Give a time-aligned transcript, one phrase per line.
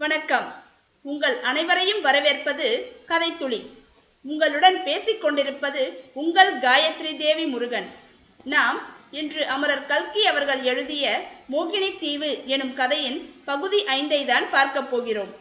[0.00, 0.52] வணக்கம்.
[1.02, 3.66] உங்கள் அனைவரையும் வரவேற்பது கதைத்துளி
[4.22, 7.90] உங்களுடன் பேசிக் கொண்டிருப்பது உங்கள் காயத்ரி தேவி முருகன்.
[8.44, 11.20] நாம் இன்று அமரர் கல்கி அவர்கள் எழுதிய
[11.52, 15.34] மோகினி தீவு எனும் கதையின் பகுதி ஐந்தை தான் பார்க்கப் போகிறோம்.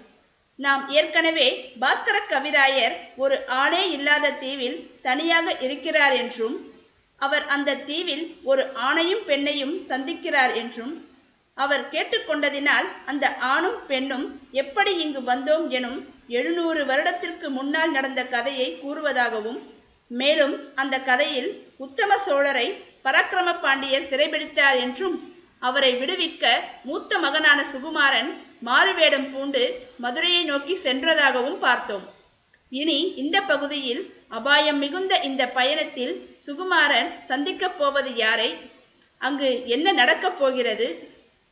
[0.55, 6.73] நாம் ஏற்கனவே பாஸ்கர கவிராயர் ஒரு ஆணே இல்லாத தீவில் தனியாக இருக்கிறார் என்றும்
[7.17, 11.08] அவர் அந்த தீவில் ஒரு ஆணையும் பெண்ணையும் சந்திக்கிறார் என்றும்
[11.57, 19.59] அவர் கேட்டுக்கொண்டதினால் அந்த ஆணும் பெண்ணும் எப்படி இங்கு வந்தோம் எனும் எழுநூறு வருடத்திற்கு முன்னால் நடந்த கதையை கூறுவதாகவும்
[20.07, 22.67] மேலும் அந்த கதையில் உத்தம சோழரை
[23.03, 25.17] பராக்கிரம பாண்டியர் சிறைபிடித்தார் என்றும்
[25.59, 26.45] அவரை விடுவிக்க
[26.83, 28.29] மூத்த மகனான சுகுமாரன்
[28.59, 29.63] மாறுவேடம் பூண்டு
[29.97, 32.05] மதுரையை நோக்கி சென்றதாகவும் பார்த்தோம்.
[32.69, 36.15] இனி இந்த பகுதியில் அபாயம் மிகுந்த இந்த பயணத்தில்
[36.47, 38.55] சுகுமாரன் சந்திக்கப் போவது யாரை?
[39.17, 41.08] அங்கு என்ன நடக்கப் போகிறது?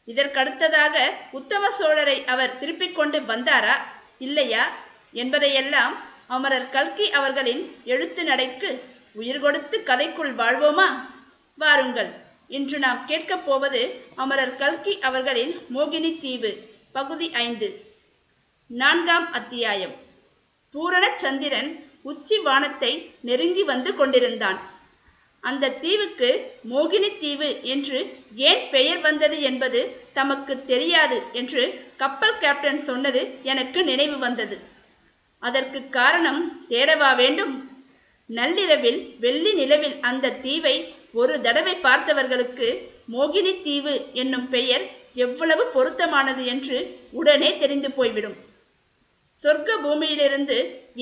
[0.07, 0.97] இதற்கடுத்ததாக
[1.31, 3.73] உத்தம சோழரை அவர் திருப்பிக் கொண்டு வந்தாரா?
[4.20, 4.75] இல்லையா?
[5.13, 10.85] என்பதையெல்லாம் அமரர் கல்கி அவர்களின் எழுத்து நடைக்கு உயிர் கொடுத்து கதைக்குள் வாழ்வோமா?
[11.58, 12.13] வாருங்கள்
[12.47, 17.95] இன்று நாம் கேட்கப் போவது அமரர் கல்கி அவர்களின் மோகினி தீவு பகுதி ஐந்து.
[18.67, 19.95] நான்காம் அத்தியாயம்.
[20.72, 24.77] பூரண சந்திரன் உச்சி வானத்தை நெருங்கி வந்து கொண்டிருந்தான்.
[25.39, 26.30] அந்த தீவுக்கு
[26.69, 34.17] மோகினி தீவு என்று ஏன் பெயர் வந்தது என்பது தமக்கு தெரியாது என்று கப்பல் கேப்டன் சொன்னது எனக்கு நினைவு
[34.17, 34.59] வந்தது.
[35.39, 37.69] அதற்கு காரணம் தேடவா வேண்டும்?
[38.27, 44.81] நள்ளிரவில் வெள்ளி நிலவில் அந்த தீவை ஒரு தடவை பார்த்தவர்களுக்கு மோகினி தீவு என்னும் பெயர்
[45.13, 48.47] எவ்வளவு பொருத்தமானது என்று உடனே தெரிந்து போய்விடும்.
[49.43, 50.57] சொர்க்க பூமியிலிருந்து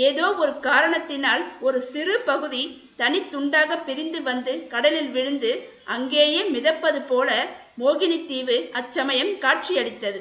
[0.08, 2.64] ஏதோ ஒரு காரணத்தினால் ஒரு சிறு பகுதி
[2.98, 5.52] தனித்துண்டாக பிரிந்து வந்து கடலில் விழுந்து
[5.96, 7.30] அங்கேயே மிதப்பது போல
[7.80, 10.20] மோகினி தீவு அச்சமயம் காட்சியளித்தது.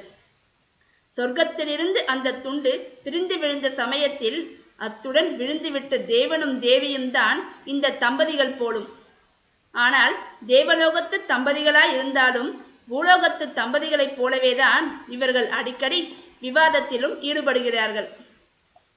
[1.18, 2.72] சொர்க்கத்திலிருந்து அந்த துண்டு
[3.04, 4.38] பிரிந்து விழுந்த சமயத்தில்
[4.76, 8.88] அத்துடன் விழுந்துவிட்ட தேவனும் தேவியும் தான் இந்த தம்பதிகள் போலும்.
[9.74, 10.14] ஆனால்
[10.46, 12.50] தேவலோகத்து தம்பதிகளாய் இருந்தாலும்
[12.90, 16.00] பூலோகத்து தம்பதிகளைப் போலவேதான் இவர்கள் அடிக்கடி
[16.44, 18.08] விவாதத்திலும் ஈடுபடுகிறார்கள்.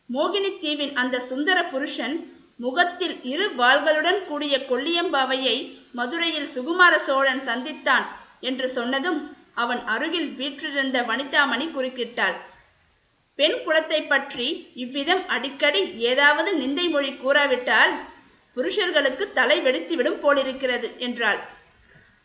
[0.10, 2.18] மோகினி தீவின் அந்த சுந்தர புருஷன்
[2.60, 5.58] முகத்தில் இரு வாள்களுடன் கூடிய கொல்லியம்பாவையை
[5.98, 8.06] மதுரையில் சுகுமார சோழன் சந்தித்தான்
[8.50, 9.20] என்று சொன்னதும்
[9.64, 12.38] அவன் அருகில் வீற்றிருந்த வனிதாமணி குறுக்கிட்டாள்.
[13.40, 14.48] பெண் குலத்தை பற்றி
[14.84, 17.94] இவ்விதம் அடிக்கடி ஏதாவது நிந்தை மொழி கூறாவிட்டால்
[18.58, 21.42] புருஷர்களுக்கு தலை வெடித்துவிடும் போலிருக்கிறது என்றாள்.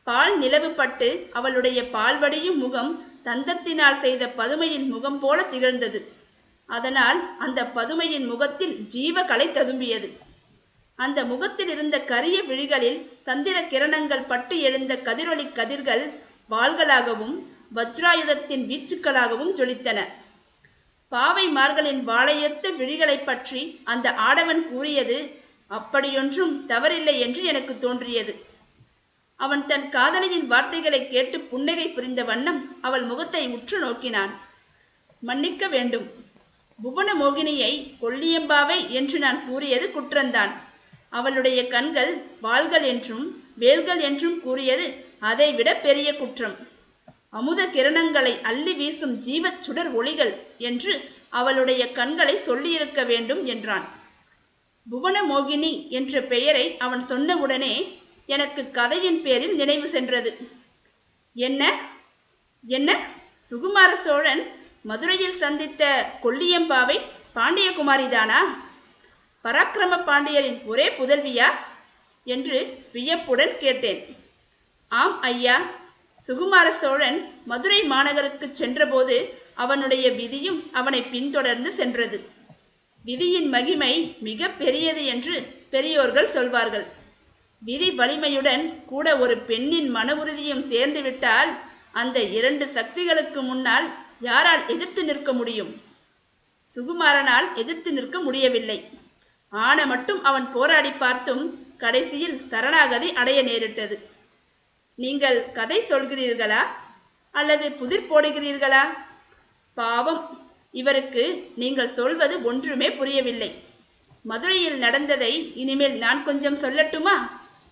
[0.07, 2.93] பால் நிலவுபட்டு அவளுடைய பால்வடியும் முகம்
[3.25, 6.13] தந்தத்தினால் செய்த பதுமையின் முகம் போல திகழ்ந்தது.
[6.67, 10.19] அதனால் அந்த பதுமையின் முகத்தில் ஜீவகலை ததும்பியது.
[10.97, 16.11] அந்த முகத்தில் இருந்த கரிய விழிகளில் தந்திர கிரணங்கள் பட்டு எழுந்த கதிரொளி கதிர்கள்
[16.51, 17.43] வாள்களாகவும்
[17.75, 20.01] வஜ்ராயுதத்தின் வீச்சுக்களாகவும் ஜொலித்தன.
[21.11, 28.52] பாவைமார்களின் வாழையொத்த விழிகளைப் பற்றி அந்த ஆடவன் கூறியது அப்படியொன்றும் தவறில்லை என்று எனக்கு தோன்றியது.
[29.45, 34.33] அவன் தன் காதலியின் வார்த்தைகளை கேட்டு புன்னகை புரிந்த வண்ணம் அவள் முகத்தை உற்று நோக்கினான்.
[35.23, 36.07] மன்னிக்க வேண்டும்.
[36.79, 37.73] புவன மோகினியை
[38.03, 40.53] கொல்லியம்பாவை என்று நான் கூறியது குற்றந்தான்.
[41.19, 44.87] அவளுடைய கண்கள் வாள்கள் என்றும் வேல்கள் என்றும் கூறியது
[45.31, 46.57] அதைவிட பெரிய குற்றம்.
[47.39, 50.33] அமுத கிரணங்களை அள்ளி வீசும் ஜீவச் சுடர் ஒளிகள்
[50.69, 50.95] என்று
[51.41, 53.87] அவளுடைய கண்களை சொல்லியிருக்க வேண்டும் என்றான்.
[54.87, 57.75] புவன மோகினி என்ற பெயரை அவன் சொன்னவுடனே
[58.27, 60.51] எனக்கு கதையின் பேரில் நினைவு சென்றது.
[61.35, 61.81] என்ன?
[62.67, 63.07] என்ன?
[63.51, 64.51] சுகுமார சோழன்
[64.83, 67.01] மதுரையில் சந்தித்த கொல்லியம்பாவை
[67.35, 68.39] பாண்டியகுமாரிதானா?
[69.45, 71.45] பராக்கிரம பாண்டியரின் ஒரே புதல்வியா?
[72.25, 74.17] என்று வியப்புடன் கேட்டேன்.
[74.89, 75.61] ஆம் ஐயா.
[76.29, 82.31] சுகுமார சோழன் மதுரை மாநகருக்கு சென்றபோது அவனுடைய விதியும் அவனை பின்தொடர்ந்து சென்றது.
[83.05, 87.01] விதியின் மகிமை மிக பெரியது என்று பெரியோர்கள் சொல்வார்கள்.
[87.65, 91.51] விதி வலிமையுடன் கூட ஒரு பெண்ணின் மன உறுதியும் சேர்ந்துவிட்டால்
[91.93, 93.87] அந்த இரண்டு சக்திகளுக்கு முன்னால்
[94.21, 95.73] யாரால் எதிர்த்து நிற்க முடியும்?
[96.75, 98.79] சுகுமாரனால் எதிர்த்து நிற்க முடியவில்லை.
[99.51, 101.45] ஆன மட்டும் அவன் போராடி பார்த்தும்
[101.79, 103.97] கடைசியில் சரணாகதி அடைய நேரிட்டது.
[104.95, 106.63] நீங்கள் கதை சொல்கிறீர்களா?
[107.31, 108.83] அல்லது புதிர் போடுகிறீர்களா?
[109.75, 110.23] பாவம்
[110.73, 113.51] இவருக்கு நீங்கள் சொல்வது ஒன்றுமே புரியவில்லை.
[114.23, 117.17] மதுரையில் நடந்ததை இனிமேல் நான் கொஞ்சம் சொல்லட்டுமா?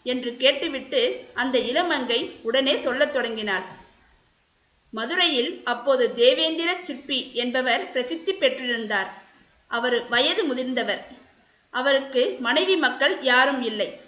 [0.02, 3.78] என்று கேட்டுவிட்டு அந்த இளமங்கை உடனே சொல்லத் தொடங்கினார்
[4.92, 9.10] மதுரையில் அப்போது தேவேந்திர சிற்பி என்பவர் பிரசித்தி பெற்றிருந்தார்.
[9.68, 11.02] அவர் வயது முதிர்ந்தவர்.
[11.70, 14.00] அவருக்கு மனைவி மக்கள் யாரும் இல்லை.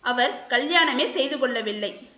[0.00, 2.08] அவர் கல்யாணமே செய்து கொள்ளவில்லை.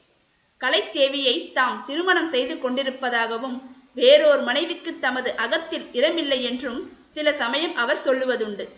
[0.60, 3.62] கலைத்தேவியை தாம் திருமணம் செய்து கொண்டிருப்பதாகவும்
[3.94, 8.68] வேறோர் மனைவிக்கு தமது அகத்தில் இடமில்லை என்றும் சில சமயம் அவர் சொல்லுவதுண்டு.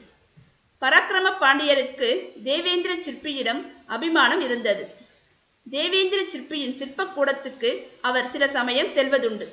[0.80, 2.08] பராக்கிரம பாண்டியருக்கு
[2.42, 4.94] தேவேந்திர சிற்பியிடம் அபிமானம் இருந்தது.
[5.70, 9.46] தேவேந்திர சிற்பியின் சிற்பக்கூடத்துக்கு அவர் சில சமயம் செல்வதுண்டு.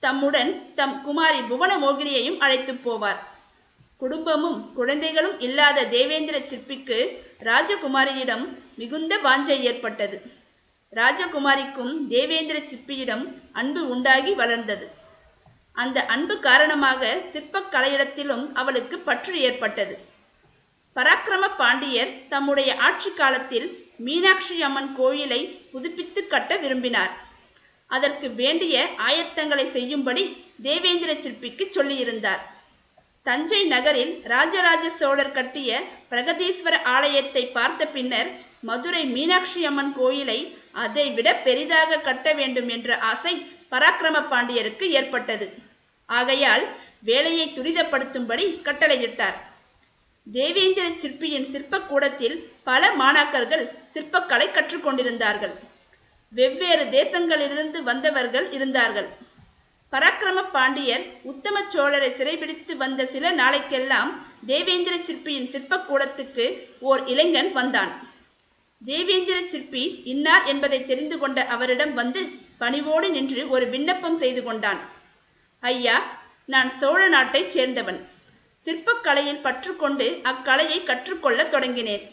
[0.00, 3.20] தம்முடன் தம் குமாரி புவன மோகினியையும் அழைத்து போவார்.
[3.96, 10.22] குடும்பமும் குழந்தைகளும் இல்லாத தேவேந்திர சிற்பிக்கு ராஜகுமாரியிடம் மிகுந்த வாஞ்சை ஏற்பட்டது.
[10.92, 14.88] ராஜகுமாரிக்கும் தேவேந்திர சிற்பியிடம் அன்பு உண்டாகி வளர்ந்தது.
[15.72, 20.12] அந்த அன்பு காரணமாக சிற்பக் கலையிடத்திலும் அவளுக்கு பற்று ஏற்பட்டது.
[20.96, 23.68] பராக்கிரம பாண்டியர் தம்முடைய ஆட்சி காலத்தில்
[24.06, 25.40] மீனாட்சி அம்மன் கோயிலை
[25.72, 27.12] புதுப்பித்து கட்ட விரும்பினார்.
[27.86, 30.24] அதற்கு வேண்டிய ஆயத்தங்களை செய்யும்படி
[30.62, 32.42] தேவேந்திர சிற்பிக்கு சொல்லியிருந்தார்.
[33.22, 35.80] தஞ்சை நகரில் ராஜராஜ சோழர் கட்டிய
[36.10, 38.30] பிரகதீஸ்வர ஆலயத்தை பார்த்த பின்னர்
[38.68, 40.38] மதுரை மீனாட்சி அம்மன் கோயிலை
[40.84, 43.34] அதை விட பெரிதாக கட்ட வேண்டும் என்ற ஆசை
[43.72, 45.46] பராக்கிரம பாண்டியருக்கு ஏற்பட்டது.
[46.08, 46.64] ஆகையால்
[47.10, 49.38] வேலையை துரிதப்படுத்தும்படி கட்டளையிட்டார்.
[50.32, 55.52] தேவேந்திர சிற்பியின் சிற்பக்கூடத்தில் பல மாணாக்கர்கள் சிற்பக்கலை கற்றுக்கொண்டிருந்தார்கள்.
[56.28, 59.08] வெவ்வேறு தேசங்களிலிருந்து வந்தவர்கள் இருந்தார்கள்.
[59.92, 64.10] பராக்கிரம பாண்டியர் உத்தம சோழரை சிறைபிடித்து வந்த சில நாளைக்கெல்லாம்
[64.46, 68.12] தேவேந்திர சிற்பியின் சிற்பக்கூடத்துக்கு ஓர் இளைஞன் வந்தான்.
[68.84, 72.28] தேவேந்திர சிற்பி இன்னார் என்பதை தெரிந்து கொண்ட அவரிடம் வந்து
[72.58, 74.80] பணிவோடு நின்று ஒரு விண்ணப்பம் செய்து கொண்டான்.
[75.60, 78.00] ஐயா நான் சோழ நாட்டைச் சேர்ந்தவன்.
[78.64, 82.04] சிற்பக்கலையில் பற்றுக்கொண்டு அக்கலையை கற்றுக்கொள்ள தொடங்கினேன்.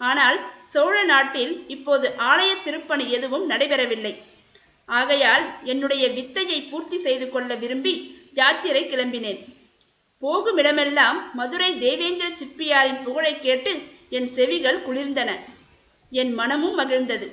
[0.00, 0.38] ஆனால்
[0.72, 4.14] சோழ நாட்டில் இப்போது ஆலய திருப்பணி எதுவும் நடைபெறவில்லை.
[4.88, 7.94] ஆகையால் என்னுடைய வித்தையை பூர்த்தி செய்து கொள்ள விரும்பி
[8.40, 9.40] யாத்திரை கிளம்பினேன்.
[10.22, 13.72] போகுமிடமெல்லாம் மதுரை தேவேந்திர சிற்பியாரின் புகழை கேட்டு
[14.16, 15.30] என் செவிகள் குளிர்ந்தன.
[16.10, 17.26] என் மனமும் மகிழ்ந்தது.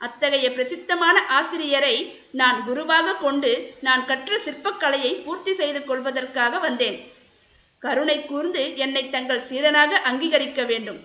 [0.00, 1.96] அத்தகைய பிரசித்தமான ஆசிரியரை
[2.40, 3.52] நான் குருவாக கொண்டு
[3.86, 6.98] நான் கற்ற சிற்பக்கலையை பூர்த்தி செய்து கொள்வதற்காக வந்தேன்.
[7.82, 11.00] கருணை கூர்ந்து என்னை தங்கள் சீடனாக அங்கீகரிக்க வேண்டும்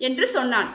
[0.00, 0.70] என்று சொன்னான்.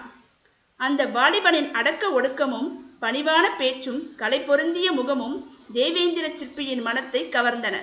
[0.80, 2.69] அந்த வாலிபனின் அடக்க ஒடுக்கமும்
[3.04, 5.38] பணிவான பேச்சும் கலை பொருந்திய முகமும்
[5.74, 7.75] தேவேந்திர சிற்பியின் மனத்தை கவர்ந்தன.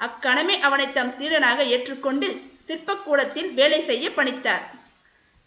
[0.00, 2.28] அக்கணமே அவனை தம் சீடனாக ஏற்றுக்கொண்டு
[2.68, 4.64] சிற்பக்கூடத்தில் வேலை செய்ய பணித்தார்.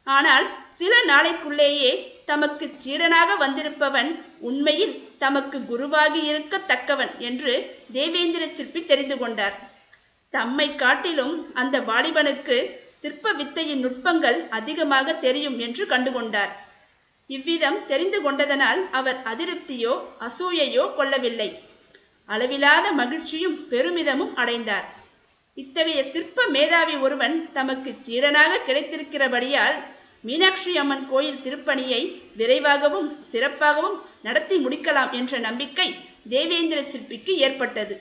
[0.07, 0.45] ஆனால்
[0.80, 1.92] சில நாளைக்குள்ளேயே
[2.25, 4.10] தமக்கு சீடனாக வந்திருப்பவன்
[4.50, 7.54] உண்மையில் தமக்கு குருவாகி இருக்கத்தக்கவன் என்று
[7.92, 9.56] தேவேந்திர சிற்பி தெரிந்து கொண்டார்.
[10.35, 12.57] தம்மை காட்டிலும் அந்த வாலிபனுக்கு
[13.01, 16.53] சிற்ப வித்தையின் நுட்பங்கள் அதிகமாக தெரியும் என்று கண்டுகொண்டார்.
[17.30, 19.94] இவ்விதம் தெரிந்து கொண்டதனால் அவர் அதிருப்தியோ
[20.27, 21.50] அசூயையோ கொள்ளவில்லை.
[22.30, 24.88] அளவிலாத மகிழ்ச்சியும் பெருமிதமும் அடைந்தார்.
[25.57, 29.77] இத்தகைய சிற்ப மேதாவி ஒருவன் தமக்கு சீடனாக கிடைத்திருக்கிறபடியால்
[30.27, 32.01] மீனாட்சி அம்மன் கோயில் திருப்பணியை
[32.39, 33.97] விரைவாகவும் சிறப்பாகவும்
[34.27, 35.88] நடத்தி முடிக்கலாம் என்ற நம்பிக்கை
[36.33, 37.95] தேவேந்திர சிற்பிக்கு ஏற்பட்டது.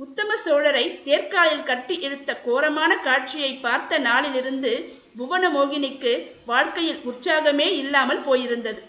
[0.00, 4.72] உத்தம சோழரை தேர்காலில் கட்டி இழுத்த கோரமான காட்சியை பார்த்த நாளிலிருந்து
[5.18, 6.12] புவன மோகினிக்கு
[6.44, 8.80] வாழ்க்கையில் உற்சாகமே இல்லாமல் போயிருந்தது.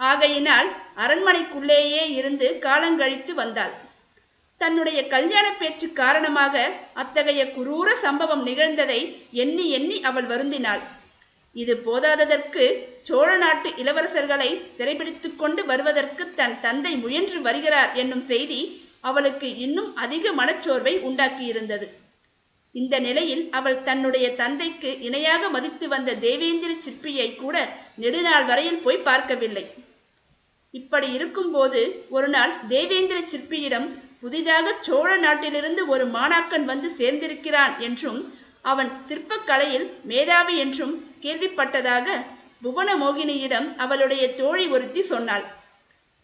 [0.00, 0.68] ஆகையினால்
[1.04, 3.74] அரண்மனைக்குள்ளேயே இருந்து காலங்கழித்து வந்தாள்.
[4.60, 6.54] தன்னுடைய கல்யாண பேச்சு காரணமாக
[6.94, 9.00] அத்தகைய குரூர சம்பவம் நிகழ்ந்ததை
[9.44, 10.82] எண்ணி எண்ணி அவள் வருந்தினாள்.
[11.56, 12.64] இது போதாததற்கு
[13.08, 18.60] சோழ நாட்டு இளவரசர்களை சிறைபிடித்து கொண்டு வருவதற்கு தன் தந்தை முயன்று வருகிறார் என்னும் செய்தி
[19.08, 21.86] அவளுக்கு இன்னும் அதிக மனச்சோர்வை உண்டாக்கியிருந்தது.
[22.74, 27.56] இந்த நிலையில் அவள் தன்னுடைய தந்தைக்கு இணையாக மதித்து வந்த தேவேந்திர சிற்பியை கூட
[28.02, 29.64] நெடுநாள் வரையில் போய் பார்க்கவில்லை.
[30.74, 31.80] இப்படி இருக்கும்போது
[32.16, 33.86] ஒரு நாள் தேவேந்திர சிற்பியிடம்
[34.22, 38.20] புதிதாக சோழ நாட்டிலிருந்து ஒரு மாணாக்கன் வந்து சேர்ந்திருக்கிறான் என்றும்
[38.72, 42.06] அவன் சிற்பக்கலையில் மேதாவி என்றும் கேள்விப்பட்டதாக
[42.64, 45.44] புவன மோகினியிடம் அவளுடைய தோழி ஒருத்தி சொன்னாள்.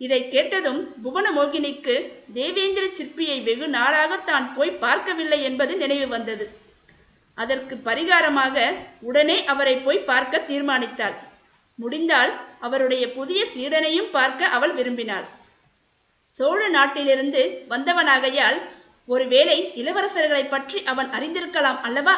[0.00, 1.95] இதை கேட்டதும் புவன மோகினிக்கு
[2.37, 6.45] தேவேந்திர சிற்பியை வெகு நாளாக தான் போய் பார்க்கவில்லை என்பது நினைவு வந்தது.
[7.38, 8.57] அதற்கு பரிகாரமாக
[9.09, 11.16] உடனே அவரை போய் பார்க்க தீர்மானித்தாள்.
[11.78, 12.33] முடிந்தால்
[12.66, 15.26] அவருடைய புதிய சீடனையும் பார்க்க அவள் விரும்பினாள்.
[16.38, 17.42] சோழ நாட்டிலிருந்து
[17.73, 18.59] வந்தவனாகையால்
[19.09, 22.16] ஒருவேளை இளவரசர்களை பற்றி அவன் அறிந்திருக்கலாம் அல்லவா?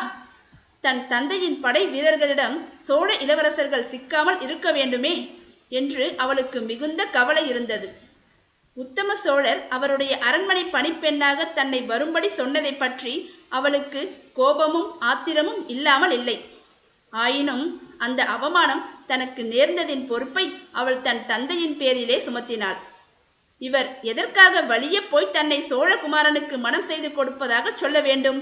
[0.85, 2.57] தன் தந்தையின் படை வீரர்களிடம்
[2.89, 5.15] சோழ இளவரசர்கள் சிக்காமல் இருக்க வேண்டுமே.
[5.81, 7.89] என்று அவளுக்கு மிகுந்த கவலை இருந்தது.
[8.77, 13.13] உத்தம சோழர் அவருடைய அரண்மனை பணிப்பெண்ணாக தன்னை வரும்படி சொன்னதை பற்றி
[13.59, 14.01] அவளுக்கு
[14.39, 16.37] கோபமும் ஆத்திரமும் இல்லாமல் இல்லை.
[17.13, 17.67] ஆயினும்
[18.05, 20.45] அந்த அவமானம் தனக்கு நேர்ந்ததின் பொறுப்பை
[20.81, 22.79] அவள் தன் தந்தையின் பேரிலே சுமத்தினாள்.
[23.63, 28.41] இவர் எதற்காக வழியே போய் தன்னை சோழகுமாரனுக்கு மனம் செய்து கொடுப்பதாக சொல்ல வேண்டும்?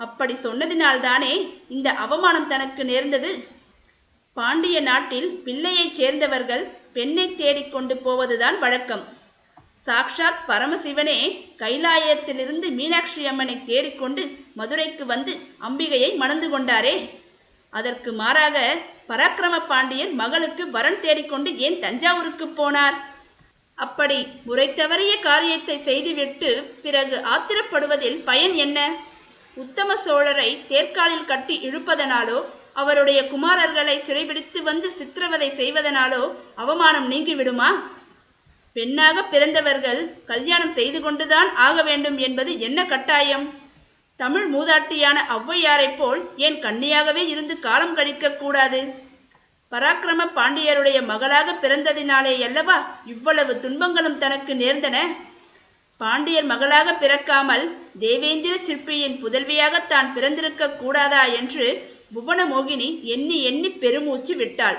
[0.00, 1.34] அப்படி சொன்னதினால்தானே
[1.74, 3.30] இந்த அவமானம் தனக்கு நேர்ந்தது?
[4.36, 6.64] பாண்டிய நாட்டில் பிள்ளையைச் சேர்ந்தவர்கள்
[6.94, 9.04] பெண்ணை தேடிக்கொண்டு போவதுதான் வழக்கம்.
[9.86, 11.18] சாக்ஷாத் பரமசிவனே
[11.62, 14.22] கைலாயத்திலிருந்து மீனாட்சி அம்மனை தேடிக்கொண்டு
[14.58, 15.32] மதுரைக்கு வந்து
[15.68, 16.94] அம்பிகையை மணந்து கொண்டாரே.
[17.72, 18.56] அதற்கு மாறாக
[19.08, 22.98] பராக்கிரம பாண்டியன் மகளுக்கு வரன் தேடிக்கொண்டு ஏன் தஞ்சாவூருக்கு போனார்?
[23.78, 26.50] அப்படி முறை தவறிய காரியத்தை செய்துவிட்டு
[26.84, 28.78] பிறகு ஆத்திரப்படுவதில் பயன் என்ன?
[29.64, 32.38] உத்தம சோழரை தேர்காலில் கட்டி இழுப்பதனாலோ
[32.76, 36.22] அவருடைய குமாரர்களை சிறைபிடித்து வந்து சித்திரவதை செய்வதனாலோ
[36.62, 37.68] அவமானம் நீங்கிவிடுமா?
[38.76, 43.46] பெண்ணாக பிறந்தவர்கள் கல்யாணம் செய்து கொண்டுதான் ஆக வேண்டும் என்பது என்ன கட்டாயம்?
[44.20, 48.80] தமிழ் மூதாட்டியான ஔவையாரைப் போல் ஏன் கன்னியாகவே இருந்து காலம் கழிக்கக்கூடாது
[49.72, 54.96] பராக்கிரம பாண்டியருடைய மகளாக பிறந்ததினாலே அல்லவா இவ்வளவு துன்பங்களும் தனக்கு நேர்ந்தன?
[56.00, 57.64] பாண்டியர் மகளாக பிறக்காமல்
[57.98, 61.66] தேவேந்திர சிற்பியின் புதல்வியாக தான் பிறந்திருக்க கூடாதா என்று
[62.14, 64.78] புவனமோகினி எண்ணி எண்ணி பெருமூச்சு விட்டாள்.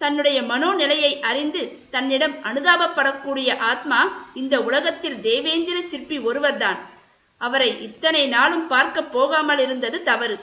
[0.00, 4.00] தன்னுடைய மனோநிலையை அறிந்து தன்னிடம் அனுதாபப்படக்கூடிய ஆத்மா
[4.34, 6.80] இந்த உலகத்தில் தேவேந்திர சிற்பி ஒருவர்தான்.
[7.40, 10.36] அவரை இத்தனை நாளும் பார்க்க போகாமல் இருந்தது தவறு.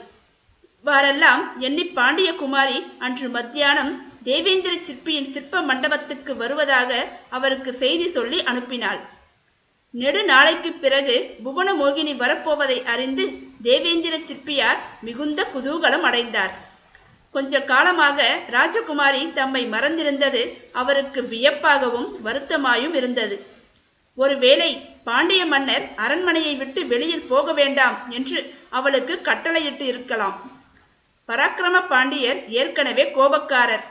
[0.78, 3.92] இவ்வாறெல்லாம் எண்ணி பாண்டியகுமாரி அன்று மத்தியானம்
[4.24, 6.90] தேவேந்திர சிற்பியின் சிற்ப மண்டபத்துக்கு வருவதாக
[7.28, 9.00] அவருக்கு செய்தி சொல்லி அனுப்பினாள்.
[9.94, 13.24] நெடு நாளைக்கு பிறகு புவனமோகினி வரப்போவதை அறிந்து
[13.62, 16.54] தேவேந்திர சிற்பியார் மிகுந்த குதூகலம் அடைந்தார்.
[17.30, 20.42] கொஞ்ச காலமாக ராஜகுமாரி தம்மை மறந்திருந்தது
[20.72, 23.46] அவருக்கு வியப்பாகவும் வருத்தமாயும் இருந்தது.
[24.14, 24.70] ஒருவேளை
[25.04, 30.36] பாண்டிய மன்னர் அரண்மனையை விட்டு வெளியில் போக வேண்டாம் என்று அவளுக்கு கட்டளையிட்டு இருக்கலாம்.
[31.28, 33.84] பராக்கிரம பாண்டியர் ஏற்கனவே கோபக்காரர்.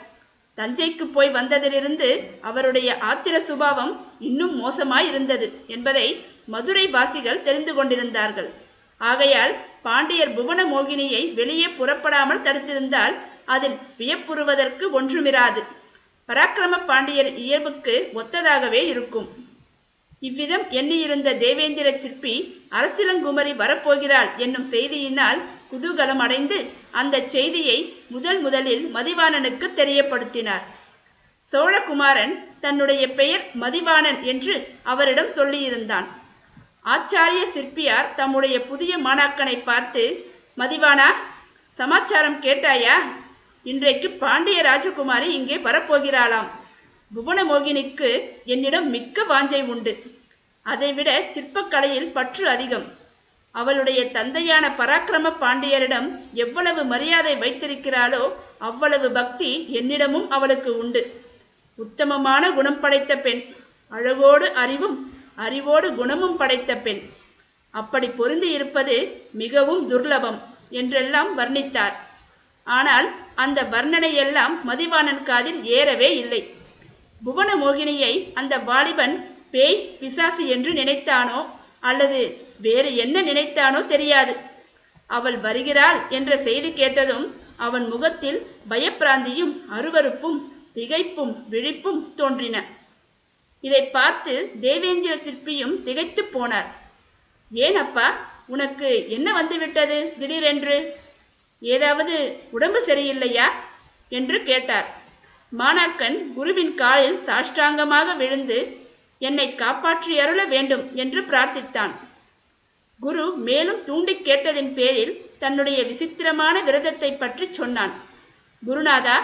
[0.58, 2.10] தஞ்சைக்கு போய் வந்ததிலிருந்து
[2.42, 8.61] அவருடைய ஆத்திர சுபாவம் இன்னும் மோசமாய் இருந்தது என்பதை மதுரை வாசிகள் தெரிந்து கொண்டிருந்தார்கள்.
[9.10, 9.54] ஆகையால்
[9.86, 13.16] பாண்டியர் புவன மோகினியை வெளியே புறப்படாமல் தடுத்திருந்தால்
[13.46, 15.62] அதில் வியப்புறுவதற்கு ஒன்றுமிராது.
[16.30, 19.30] பராக்கிரம பாண்டியர் இயல்புக்கு ஒத்ததாகவே இருக்கும்.
[20.28, 22.36] இவ்விதம் எண்ணியிருந்த தேவேந்திர சிற்பி
[22.70, 25.40] அரசிலங்குமரி வரப்போகிறாள் என்னும் செய்தியினால்
[25.72, 26.58] குதூகலம் அடைந்து
[26.92, 27.78] அந்த செய்தியை
[28.10, 30.66] முதல் முதலில் மதிவாணனுக்கு தெரியப்படுத்தினார்.
[31.52, 34.54] சோழகுமாரன் தன்னுடைய பெயர் மதிவாணன் என்று
[34.84, 36.08] அவரிடம் சொல்லியிருந்தான்.
[36.86, 41.10] ஆச்சாரிய சிற்பியார் தம்முடைய புதிய மாணாக்கனை பார்த்து மதிவானா
[41.72, 42.96] சமாச்சாரம் கேட்டாயா?
[43.64, 46.48] இன்றைக்கு பாண்டிய ராஜகுமாரி இங்கே வரப்போகிறாளாம்.
[47.16, 50.04] புவனமோகினிக்கு என்னிடம் மிக்க வாஞ்சை உண்டு.
[50.62, 52.88] அதைவிட சிற்பக்கலையில் பற்று அதிகம்.
[53.52, 61.22] அவளுடைய தந்தையான பராக்கிரம பாண்டியரிடம் எவ்வளவு மரியாதை வைத்திருக்கிறாளோ அவ்வளவு பக்தி என்னிடமும் அவளுக்கு உண்டு.
[61.76, 63.44] உத்தமமான குணம் படைத்த பெண்
[63.90, 67.02] அழகோடு அறிவும் அறிவோடு குணமும் படைத்த பெண்.
[67.74, 68.96] அப்படி பொருந்தி இருப்பது
[69.42, 70.40] மிகவும் துர்லபம்
[70.80, 71.96] என்றெல்லாம் வர்ணித்தார்.
[72.68, 73.08] ஆனால்
[73.44, 76.42] அந்த வர்ணனையெல்லாம் மதிவாணன் காதில் ஏறவே இல்லை.
[77.22, 79.16] புவன மோகினியை அந்த வாலிபன்
[79.54, 81.40] பேய் பிசாசு என்று நினைத்தானோ
[81.90, 82.20] அல்லது
[82.66, 84.34] வேறு என்ன நினைத்தானோ தெரியாது.
[85.10, 87.26] அவள் வருகிறாள் என்ற செய்தி கேட்டதும்
[87.66, 90.38] அவன் முகத்தில் பயப்பிராந்தியும் அருவருப்பும்
[90.76, 92.58] திகைப்பும் விழிப்பும் தோன்றின.
[93.62, 96.70] இதை பார்த்து தேவேந்திர சிற்பியும் திகைத்து போனார்.
[97.52, 98.08] ஏன் அப்பா
[98.48, 100.78] உனக்கு என்ன வந்துவிட்டது திடீரென்று?
[101.62, 102.16] ஏதாவது
[102.52, 103.48] உடம்பு சரியில்லையா?
[104.18, 104.88] என்று கேட்டார்.
[105.60, 108.60] மாணாக்கன் குருவின் காலில் சாஷ்டாங்கமாக விழுந்து
[109.22, 111.94] என்னை காப்பாற்றி அருள வேண்டும் என்று பிரார்த்தித்தான்.
[113.00, 117.94] குரு மேலும் தூண்டி கேட்டதின் பேரில் தன்னுடைய விசித்திரமான விரதத்தை பற்றி சொன்னான்.
[118.64, 119.18] குருநாதா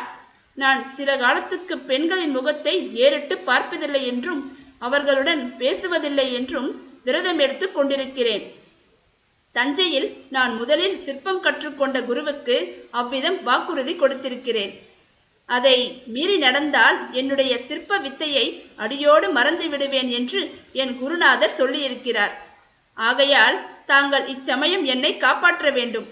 [0.58, 4.42] நான் சில காலத்துக்கு பெண்களின் முகத்தை ஏறிட்டு பார்ப்பதில்லை என்றும்
[4.80, 6.70] அவர்களுடன் பேசுவதில்லை என்றும்
[7.04, 8.46] விரதம் எடுத்துக் கொண்டிருக்கிறேன்.
[9.52, 12.56] தஞ்சையில் நான் முதலில் சிற்பம் கற்றுக்கொண்ட குருவுக்கு
[12.92, 14.74] அவ்விதம் வாக்குறுதி கொடுத்திருக்கிறேன்.
[15.46, 18.46] அதை மீறி நடந்தால் என்னுடைய சிற்ப வித்தையை
[18.76, 20.40] அடியோடு மறந்து விடுவேன் என்று
[20.74, 22.34] என் குருநாதர் சொல்லியிருக்கிறார்.
[22.98, 26.08] ஆகையால் தாங்கள் இச்சமயம் என்னை காப்பாற்ற வேண்டும்.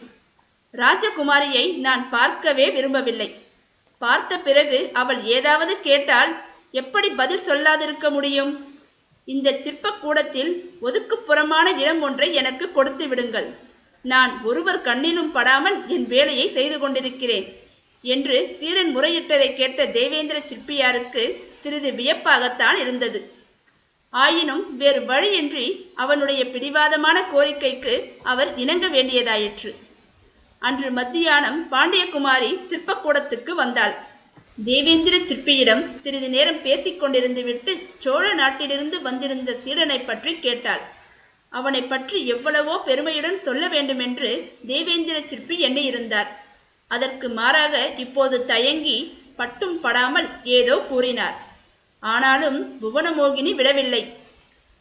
[0.74, 3.30] ராஜகுமாரியை நான் பார்க்கவே விரும்பவில்லை.
[3.98, 6.32] பார்த்த பிறகு அவள் ஏதாவது கேட்டால்
[6.82, 8.54] எப்படி பதில் சொல்லாதிருக்க முடியும்?
[9.28, 10.52] இந்த சிற்பக்கூடத்தில்
[10.88, 13.48] ஒதுக்குப்புறமான இடம் ஒன்றை எனக்கு கொடுத்து விடுங்கள்.
[14.06, 17.48] நான் ஒருவர் கண்ணிலும் படாமல் என் வேலையை செய்து கொண்டிருக்கிறேன்
[18.04, 21.24] என்று சீடன் முறையிட்டதை கேட்ட தேவேந்திர சிற்பியாருக்கு
[21.62, 23.20] சிறிது வியப்பாகத்தான் இருந்தது.
[24.10, 29.72] ஆயினும் வேறு வழியின்றி அவனுடைய பிடிவாதமான கோரிக்கைக்கு அவர் இணங்க வேண்டியதாயிற்று.
[30.68, 33.96] அன்று மத்தியானம் பாண்டியகுமாரி சிற்பக்கூடத்துக்கு வந்தாள்.
[34.68, 37.72] தேவேந்திர சிற்பியிடம் சிறிது நேரம் பேசிக் கொண்டிருந்து விட்டு
[38.04, 40.84] சோழ நாட்டிலிருந்து வந்திருந்த சீடனை பற்றி கேட்டாள்.
[41.52, 44.32] அவனை பற்றி எவ்வளவோ பெருமையுடன் சொல்ல வேண்டுமென்று
[44.72, 46.30] தேவேந்திர சிற்பி எண்ணியிருந்தார்.
[46.92, 48.98] அதற்கு மாறாக இப்போது தயங்கி
[49.40, 51.38] பட்டும் படாமல் ஏதோ கூறினார்.
[52.04, 54.04] ஆனாலும் புவனமோகினி விடவில்லை.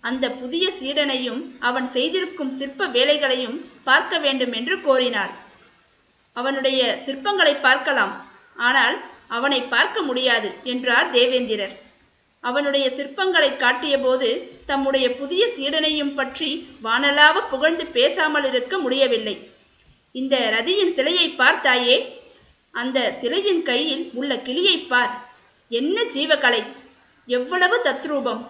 [0.04, 3.56] அந்த புதிய சீடனையும் அவன் செய்திருக்கும் சிற்ப வேலைகளையும்
[3.88, 5.32] பார்க்க வேண்டும் என்று கோரினார்
[6.36, 8.14] அவனுடைய சிற்பங்களை பார்க்கலாம்.
[8.68, 8.96] ஆனால்
[9.36, 11.74] அவனை பார்க்க முடியாது என்றார் தேவேந்திரர்.
[12.44, 14.28] அவனுடைய சிற்பங்களை காட்டியபோது
[14.66, 16.50] தம்முடைய புதிய சீடனையும் பற்றி
[16.82, 19.36] வானலாவ புகழ்ந்து பேசாமல் இருக்க முடியவில்லை.
[20.14, 21.96] இந்த ரதியின் சிலையை பார்த்தாயே
[22.74, 25.12] அந்த சிலையின் கையில் உள்ள கிளியை பார்.
[25.70, 26.62] என்ன ஜீவகலை!
[27.28, 28.42] எவ்வளவு தத்ரூபம்!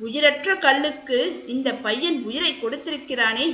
[0.00, 1.18] உயிரற்ற கல்லுக்கு
[1.54, 3.46] இந்த பையன் உயிரை கொடுத்திருக்கிறானே.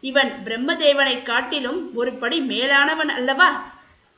[0.00, 3.72] இவன் பிரம்மதேவனை காட்டிலும் ஒரு படி மேலானவன் அல்லவா?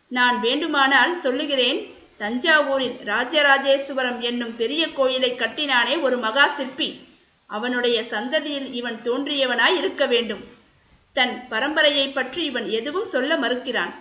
[0.08, 7.00] நான் வேண்டுமானால் சொல்லுகிறேன் தஞ்சாவூரில் ராஜராஜேஸ்வரம் என்னும் பெரிய கோயிலை கட்டினானே ஒரு மகா சிற்பி.
[7.46, 10.44] அவனுடைய சந்ததியில் இவன் தோன்றியவனாய் இருக்க வேண்டும்.
[11.12, 13.94] தன் பரம்பரையை பற்றி இவன் எதுவும் சொல்ல மறுக்கிறான்.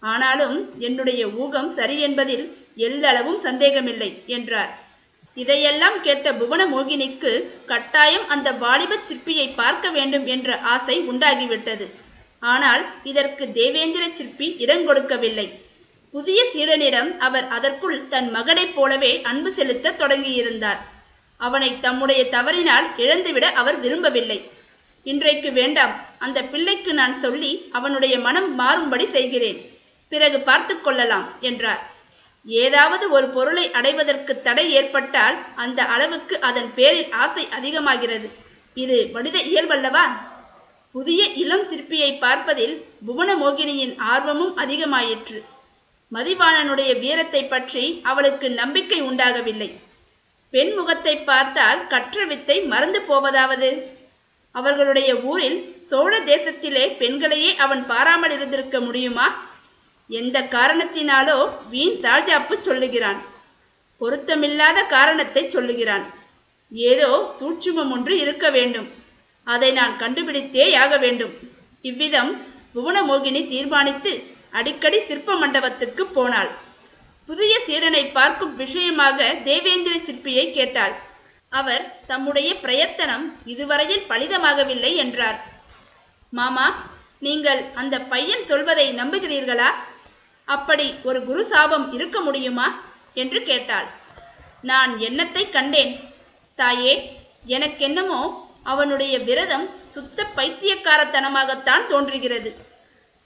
[0.00, 4.83] ஆனாலும் என்னுடைய ஊகம் சரி என்பதில் எல்லளவும் சந்தேகமில்லை என்றார்.
[5.36, 7.32] இதையெல்லாம் கேட்ட புவனமோகினிக்கு
[7.70, 11.86] கட்டாயம் அந்த வாலிப சிற்பியை பார்க்க வேண்டும் என்ற ஆசை உண்டாகிவிட்டது.
[12.40, 15.46] ஆனால் இதற்கு தேவேந்திர சிற்பி இடங்கொடுக்கவில்லை
[16.14, 20.80] புதிய சீடனிடம் அவர் அதற்குள் தன் மகனைப் போலவே அன்பு செலுத்த தொடங்கியிருந்தார்.
[21.40, 24.38] அவனை தம்முடைய தவறினால் இழந்துவிட அவர் விரும்பவில்லை.
[25.06, 29.58] இன்றைக்கு வேண்டாம் அந்த பிள்ளைக்கு நான் சொல்லி அவனுடைய மனம் மாறும்படி செய்கிறேன்.
[30.12, 31.82] பிறகு பார்த்து கொள்ளலாம் என்றார்.
[32.46, 38.28] ஏதாவது ஒரு பொருளை அடைவதற்கு தடை ஏற்பட்டால் அந்த அளவுக்கு அதன் பேரில் ஆசை அதிகமாகிறது.
[38.74, 40.04] இது மனித இயல்பல்லவா?
[40.92, 42.74] புதிய இளம் சிற்பியை பார்ப்பதில்
[43.06, 45.38] புவன மோகினியின் ஆர்வமும் அதிகமாயிற்று.
[46.12, 49.70] மதிவாணனுடைய வீரத்தை பற்றி அவளுக்கு நம்பிக்கை உண்டாகவில்லை.
[50.50, 53.70] பெண் முகத்தை பார்த்தால் கற்ற வித்தை மறந்து போவதாவது?
[54.52, 55.58] அவர்களுடைய ஊரில்
[55.90, 59.26] சோழ தேசத்திலே பெண்களையே அவன் பாராமல் இருந்திருக்க முடியுமா?
[60.10, 61.38] எந்த காரணத்தினாலோ
[61.72, 63.20] வீண் சால்ஜாப்பு சொல்லுகிறான்.
[64.00, 66.04] பொருத்தமில்லாத காரணத்தை சொல்லுகிறான்.
[66.72, 68.88] ஏதோ சூட்சுமம் ஒன்று இருக்க வேண்டும்.
[69.46, 71.34] அதை நான் கண்டுபிடித்தே யாக வேண்டும்.
[71.88, 72.32] இவ்விதம்
[72.74, 74.12] புவனமோகினி தீர்மானித்து
[74.58, 76.50] அடிக்கடி சிற்ப மண்டபத்துக்கு போனாள்.
[77.28, 80.94] புதிய சீடனை பார்க்கும் விஷயமாக தேவேந்திர சிற்பியை கேட்டாள்.
[81.52, 85.38] அவர் தம்முடைய பிரயத்தனம் இதுவரையில் பலிதமாகவில்லை என்றார்.
[86.32, 86.66] மாமா
[87.26, 89.70] நீங்கள் அந்த பையன் சொல்வதை நம்புகிறீர்களா?
[90.44, 92.80] அப்படி ஒரு குரு சாபம் இருக்க முடியுமா?
[93.14, 93.86] என்று கேட்டாள்.
[94.62, 96.00] நான் எண்ணத்தை கண்டேன்?
[96.54, 102.56] தாயே எனக்கென்னமோ அவனுடைய விரதம் சுத்த பைத்தியக்காரத்தனமாகத்தான் தோன்றுகிறது.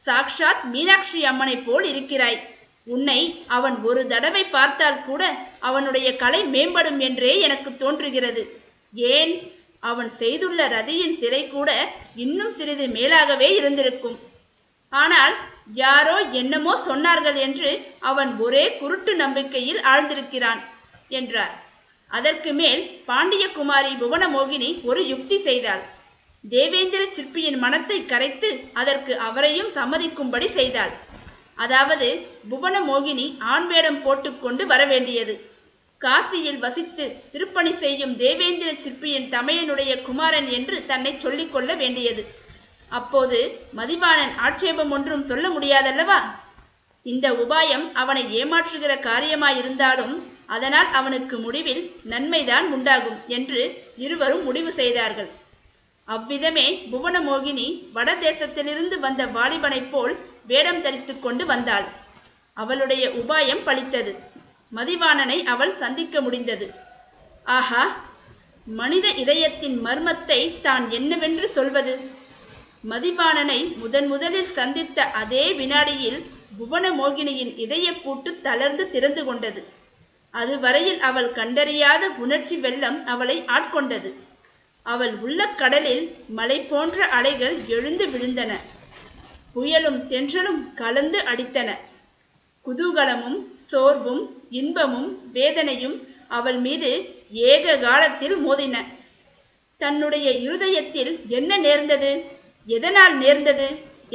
[0.05, 2.57] சாக்ஷாத் மீனாட்சி அம்மனைப் போல் இருக்கிறாய்.
[2.85, 8.61] உன்னை அவன் ஒரு தடவை பார்த்தால் கூட அவனுடைய கலை மேம்படும் என்றே எனக்கு தோன்றுகிறது.
[8.95, 9.53] ஏன்?
[9.81, 14.19] அவன் செய்துள்ள ரதியின் சிலை கூட இன்னும் சிறிது மேலாகவே இருந்திருக்கும்.
[14.91, 15.35] ஆனால்
[15.69, 17.71] யாரோ என்னமோ சொன்னார்கள் என்று
[18.11, 20.61] அவன் ஒரே குருட்டு நம்பிக்கையில் ஆழ்ந்திருக்கிறான்
[21.19, 21.55] என்றார்.
[22.11, 25.83] அதற்கு மேல் பாண்டியகுமாரி புவனமோகினி ஒரு யுக்தி செய்தாள்.
[26.45, 28.51] தேவேந்திர சிற்பியின் மனத்தை கரைத்து
[28.81, 30.93] அதற்கு அவரையும் சம்மதிக்கும்படி செய்தாள்.
[31.65, 32.09] அதாவது
[32.51, 35.35] புவனமோகினி ஆண் வேடம் போட்டுக்கொண்டு வரவேண்டியது.
[36.01, 42.23] காசியில் வசித்து திருப்பணி செய்யும் தேவேந்திர சிற்பியின் தமையனுடைய குமாரன் என்று தன்னை சொல்லிக்கொள்ள வேண்டியது.
[42.93, 43.39] அப்போது
[43.75, 46.19] மதிவாணன் ஆட்சேபம் ஒன்றும் சொல்ல முடியாதல்லவா?
[47.07, 50.15] இந்த உபாயம் அவனை ஏமாற்றுகிற காரியமாயிருந்தாலும்
[50.47, 53.63] அதனால் அவனுக்கு முடிவில் நன்மைதான் உண்டாகும் என்று
[53.97, 55.31] இருவரும் முடிவு செய்தார்கள்.
[56.09, 60.15] அவ்விதமே புவனமோகினி வடதேசத்திலிருந்து வந்த வாலிபனைப் போல்
[60.47, 61.87] வேடம் தரித்து கொண்டு வந்தாள்.
[62.57, 64.13] அவளுடைய உபாயம் பளித்தது
[64.73, 66.67] மதிவாணனை அவள் சந்திக்க முடிந்தது.
[67.47, 67.83] ஆஹா!
[68.67, 71.95] மனித இதயத்தின் மர்மத்தை தான் என்னவென்று சொல்வது?
[72.89, 76.21] மதிவாணனை முதன் முதலில் சந்தித்த அதே வினாடியில்
[76.59, 79.65] புவனமோகினியின் இதயப்பூட்டு தளர்ந்து திறந்து கொண்டது.
[80.31, 84.13] அதுவரையில் அவள் கண்டறியாத உணர்ச்சி வெள்ளம் அவளை ஆட்கொண்டது.
[84.83, 88.53] அவள் உள்ள கடலில் மலை போன்ற அலைகள் எழுந்து விழுந்தன.
[89.55, 91.71] புயலும் தென்றலும் கலந்து அடித்தன.
[92.67, 93.39] குதூகலமும்
[93.71, 96.91] சோர்வும் இன்பமும் வேதனையும் அவள் மீது
[97.33, 98.77] ஏக காலத்தில் மோதின.
[99.77, 102.37] தன்னுடைய இருதயத்தில் என்ன நேர்ந்தது?
[102.75, 103.69] எதனால் நேர்ந்தது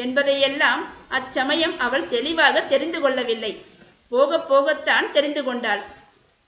[0.03, 0.81] என்பதையெல்லாம்
[1.17, 3.51] அச்சமயம் அவள் தெளிவாக தெரிந்து கொள்ளவில்லை.
[4.11, 5.83] போக போகத்தான் தெரிந்து கொண்டாள்.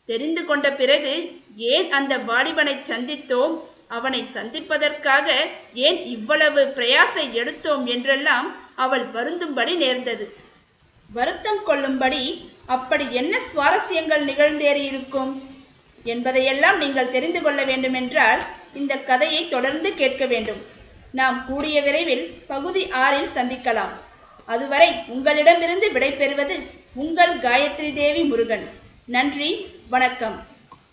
[0.09, 1.13] தெரிந்து கொண்ட பிறகு
[1.73, 3.53] ஏன் அந்த வாலிபனை சந்தித்தோம்?
[3.97, 5.27] அவனை சந்திப்பதற்காக
[5.87, 10.25] ஏன் இவ்வளவு பிரயாசை எடுத்தோம் என்றெல்லாம் அவள் வருந்தும்படி நேர்ந்தது.
[11.09, 12.23] வருத்தம் கொள்ளும்படி
[12.75, 15.33] அப்படி என்ன சுவாரஸ்யங்கள் நிகழ்ந்தேறியிருக்கும்
[16.05, 18.41] என்பதையெல்லாம் நீங்கள் தெரிந்து கொள்ள வேண்டுமென்றால்
[18.73, 20.63] இந்த கதையை தொடர்ந்து கேட்க வேண்டும்.
[21.19, 23.93] நாம் கூடிய விரைவில் பகுதி ஆறில் சந்திக்கலாம்.
[24.45, 26.56] அதுவரை உங்களிடமிருந்து விடைபெறுவது
[26.93, 28.65] உங்கள் காயத்ரி தேவி முருகன்.
[29.06, 29.49] நன்றி
[29.89, 30.38] வணக்கம்.